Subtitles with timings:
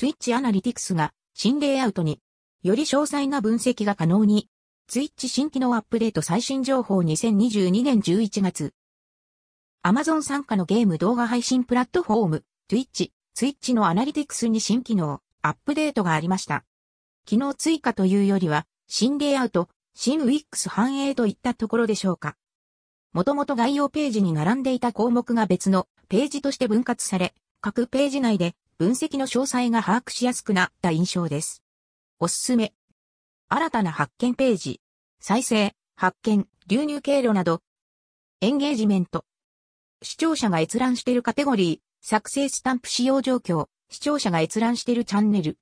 [0.00, 2.20] Twitch アナリティクスが新レイアウトに
[2.62, 4.48] より詳細な分析が可能に
[4.90, 8.72] Twitch 新機能アップデート最新情報2022年11月
[9.84, 16.64] Amazon 参加のゲーム動画配信プラットフォーム Twitch、Twitch のアナリティクスに新機能アップデートがありました。
[17.26, 22.38] 機能追加というよりは新レイアウト、新 Wix 反映といったところでしょうか。
[23.12, 31.62] もともと概要ページに並んでいた項目が別のページとして分割され、各ページ内で分析の詳細が把握しやすくなった印象です。
[32.18, 32.72] おすすめ。
[33.50, 34.80] 新たな発見ページ。
[35.20, 37.60] 再生、発見、流入経路など。
[38.40, 39.26] エンゲージメント。
[40.00, 45.58] 視聴者が閲覧しているカテゴリー、作成スタンプ使用状況、視聴者が閲覧しているチャンネル、